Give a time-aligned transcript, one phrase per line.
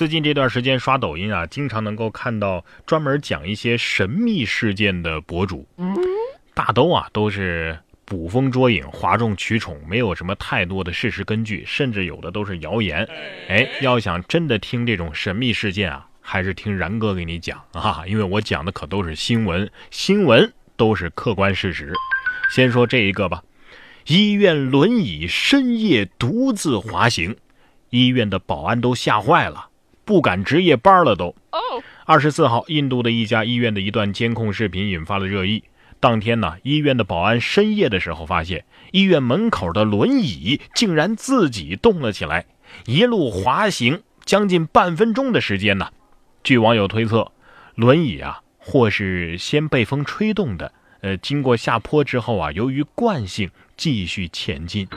[0.00, 5.68] 最近这段时间刷抖音啊，经常能够看到专门讲一些神秘事件的博主，
[6.54, 13.06] 大都啊都是捕风捉影、哗众取宠，没有什么太多的事实根据，甚至有的都是谣言。
[13.46, 21.92] 哎，要想真的听这种神秘事件啊，还是听然哥给你讲啊，因为我讲的可都是新闻，新闻都是客观事实。
[22.54, 23.42] 先说这一个吧，
[24.06, 27.36] 医院轮椅深夜独自滑行，
[27.90, 29.66] 医院的保安都吓坏了。
[30.04, 31.34] 不敢值夜班了都。
[32.04, 35.62] 二十四号，印度的一家医院的一段监控视频引发了热议。
[36.00, 42.46] 当天呢，医院的保安深夜的时候发现，医院门口的轮椅竟然自己动了起来，
[42.86, 45.90] 一路滑行将近半分钟的时间呢。
[46.42, 47.30] 据网友推测，
[47.74, 50.72] 轮椅啊，或是先被风吹动的，
[51.02, 54.88] 呃，经过下坡之后啊，由于惯性继续前进。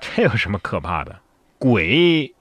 [0.00, 1.20] 这有什么可怕的？
[1.58, 2.34] 鬼。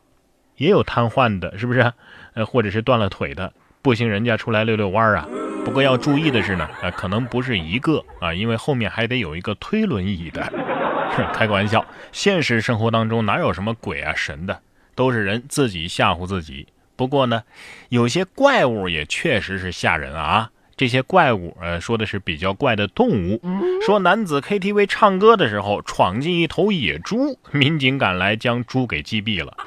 [0.58, 1.94] 也有瘫痪的，是不是？
[2.34, 5.28] 呃，或者是断了腿的，不行，人家出来遛遛弯儿啊。
[5.64, 10.42] 不过要注意的是呢，呃，可能不是一个啊，因为后面还得有一个推轮椅的。
[11.34, 14.60] 开个玩笑，现实生活当中哪有什么鬼啊神的，
[14.94, 16.68] 都是人自己吓唬自己。
[16.96, 17.44] 不过呢，
[17.90, 20.52] 有些怪物也确实是吓人啊。
[20.76, 23.42] 这些怪物，呃，说的是比较怪的动物。
[23.84, 29.58] 说男子 KTV 唱歌的时候闯进一头野猪，民警赶来将猪给击毙了。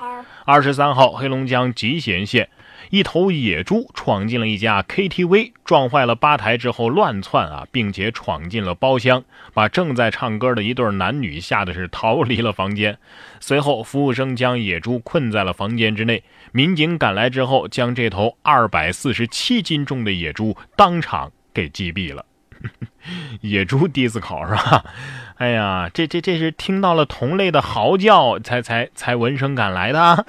[0.50, 2.48] 二十三号，黑龙江集贤县
[2.90, 9.22] 一头野猪闯进了一家 KTV，撞坏了吧台之后乱窜啊，并且闯进了包厢，
[9.54, 12.98] 把正在唱歌的一对男女吓得是逃离了房间。
[13.38, 16.24] 随后，服务生将野猪困在了房间之内。
[16.50, 22.26] 民警赶来之后，将这头二百四十七斤重的野猪当场给击毙了。
[23.40, 24.84] 野猪第一次考是吧？
[25.36, 30.26] 哎呀，这这这是听到了同类的嚎叫才才才闻声赶来的。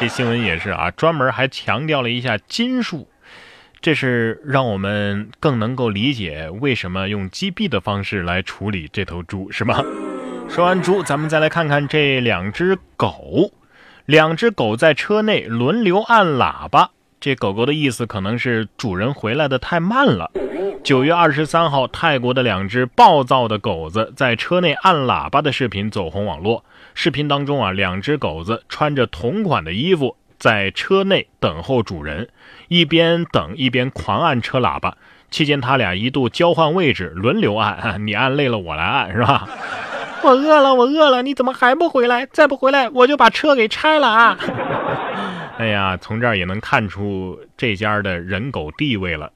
[0.00, 3.08] 这新闻也是啊，专门还强调了一下斤数，
[3.80, 9.82] 这是让我们更能够理解为什么用击毙的方式来处理这头猪，是吗？
[10.50, 13.52] 说完猪，咱们再来看看这两只狗。
[14.06, 16.90] 两只狗在车内轮流按喇叭，
[17.20, 20.30] 这狗狗的意思可能是主人回来的太慢了。
[20.82, 26.64] 九月二十三号，泰国的两只暴躁的狗子在车内按喇叭的视频走红网络。
[26.94, 32.28] 视频当中啊，两只狗子穿着同款的衣服，在车内等候主人，
[32.68, 34.96] 一边等一边狂按车喇叭。
[35.30, 39.46] 期间，他俩一度交换位置，轮流按，你按累了我来按，是吧？
[40.24, 42.24] 我饿了，我饿了，你怎么还不回来？
[42.26, 44.38] 再不回来，我就把车给拆了啊！
[45.58, 49.30] 哎呀，从这儿也能看出这家的人狗地位了。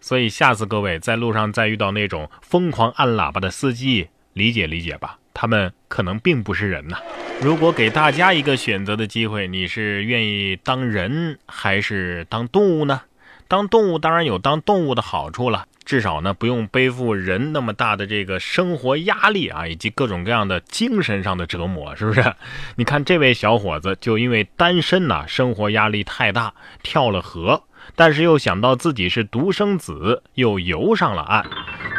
[0.00, 6.98] 所以下次各位在路上再遇到那种疯狂按喇叭的司机，理解理解吧，他们可能并不是人呐。
[7.40, 13.02] 如果给大家一个选择的机会，你是愿意当人还是当动物呢？
[13.48, 22.22] 当动物当然有当动物的好处了，至少呢不用背负人那么大的这个生活压力啊，以及各种各样的精神上的折磨，是不是？
[22.76, 27.64] 你看这位小伙子就因为单身呐，生活压力太大，跳了河。
[27.96, 31.44] 但是又想到自己是独生子，又游上了岸。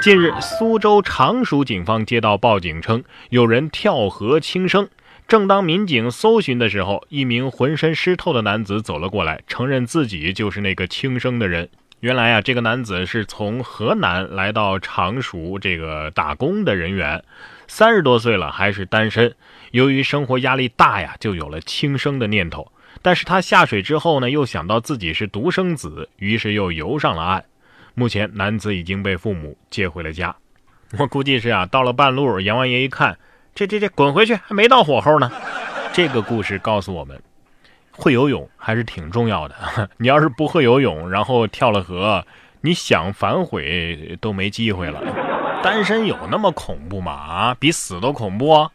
[0.01, 4.89] 近日，苏州常熟警方接到报警称有人跳河轻生。
[5.27, 11.69] 正当民警搜寻的时候，一名浑身湿透的男子走了过来，承认自己就是那个轻生的人。
[12.01, 17.23] 原来啊，这个男子是从河南来到常熟这个打工的人员，
[17.67, 19.35] 三十多岁了还是单身。
[19.69, 22.71] 由于生活压力大呀，就有了轻生的念头。
[23.01, 27.43] 但是他下水之后呢，又想到自己是独生子，于是又游上了岸。
[27.93, 30.35] 目前男子已经被父母接回了家。
[30.97, 33.17] 我估计是啊，到了半路，阎王爷一看，
[33.55, 35.31] 这这这，滚回去，还没到火候呢。
[35.93, 37.21] 这个故事告诉我们，
[37.91, 39.55] 会游泳还是挺重要的。
[39.97, 42.25] 你要是不会游泳，然后跳了河，
[42.61, 45.01] 你想反悔都没机会了。
[45.63, 47.11] 单身有那么恐怖吗？
[47.11, 48.69] 啊，比死都恐怖。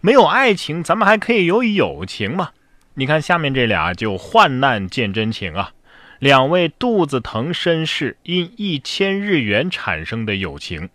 [0.00, 2.50] 没有爱情，咱们还可以有友情嘛。
[2.94, 5.72] 你看下面这俩就患难见真情啊！
[6.18, 10.90] 两位肚子疼绅士因一千日元产生的友情。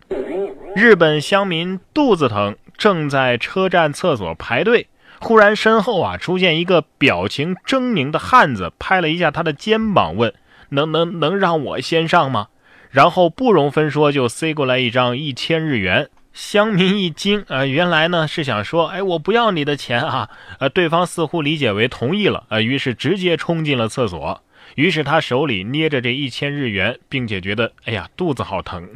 [0.76, 4.86] 日本乡民肚子疼，正在车站厕所排队，
[5.18, 10.32] 忽然身后啊出现一个表情狰狞的汉子，拍了一下他的肩膀，问
[10.70, 12.46] ：“能能能让我先上吗？”
[12.90, 16.08] 然后不容分说就塞过来一张一千日元。
[16.38, 20.30] 乡民一惊，呃，原来呢是想说，哎，我不要你的钱啊，
[20.60, 24.40] 呃，对方似乎理解为同意了，呃，于是直接冲进了厕所。
[24.76, 28.88] 于是他手里捏着这一千日元，并且觉得，哎呀，肚子好疼。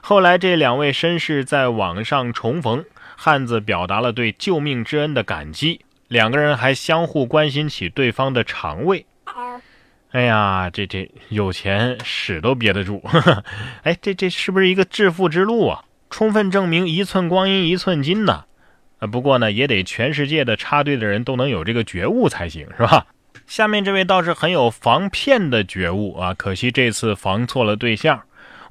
[0.00, 2.84] 后来这两位绅士在网上重逢，
[3.16, 9.04] 汉子表达了对救命之恩的感激，两个人还相互关心起对方的肠胃。
[10.12, 13.02] 哎呀，这这有钱屎都憋得住。
[13.82, 15.82] 哎，这这是不是一个致富之路啊？
[16.10, 18.44] 充分证明一寸光阴一寸金呐。
[18.98, 23.06] 啊，不过呢，也得全世界的插队的人都能有这个觉悟才行，是吧？
[23.46, 28.22] 下面这位倒是很有防骗的觉悟啊，可惜这次防错了对象。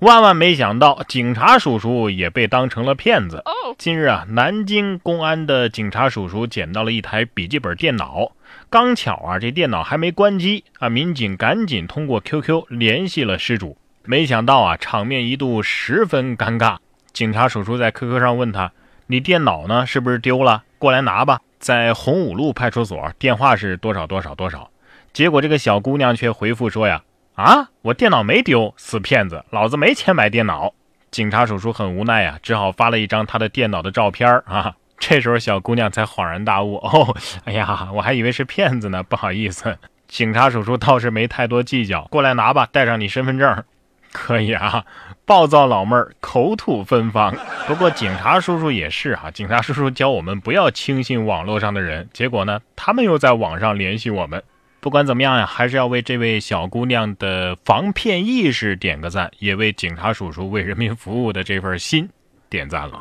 [0.02, 3.44] 万万没想到，警察叔叔也被当成了骗子。
[3.80, 8.32] 近日啊，南京公安的警察叔叔捡到了一台笔记本电脑，
[8.70, 13.78] 刚巧啊，这电脑还没关机啊，民警赶紧通过 QQ 联系了失主。
[14.04, 16.78] 没想到啊，场面一度十分尴尬。
[17.18, 18.72] 警察叔叔在 QQ 上问他
[19.08, 19.88] ：“你电脑呢？
[19.88, 20.62] 是不是丢了？
[20.78, 24.70] 过来拿吧，在洪武路派出所，电话是多少多少多少。”
[25.14, 27.02] 结果这个小姑娘却回复说：“呀。”
[27.34, 27.70] 啊！
[27.82, 29.44] 我电脑没丢，死骗子！
[29.50, 30.76] 老子没钱买电脑。
[31.10, 34.76] 警察叔叔很无奈呀，只好发了一张他的电脑的照片啊。
[35.00, 39.80] 这时候小姑娘才恍然大悟：哦，哎呀，我还以为是骗子呢，不好意思。
[40.08, 43.64] 警察叔叔倒是没太多计较，过来拿吧，带上你身份证。
[44.14, 44.86] 可以啊，
[45.28, 47.36] 暴躁老妹儿口吐芬芳。
[47.68, 54.42] 不过警察叔叔也是哈，警察叔叔教我们不要轻信网络上的人，结果呢，他们又在网上联系我们。
[54.80, 62.08] 不管怎么样呀，还是要为这位小姑娘的防骗意识点个赞，也为警察叔叔为人民服务的这份心
[62.50, 62.98] 点赞了。